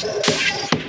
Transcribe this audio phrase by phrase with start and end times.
[0.00, 0.79] von Russland.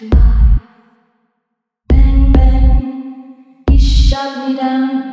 [0.00, 0.60] My
[1.88, 5.07] baby shot me down.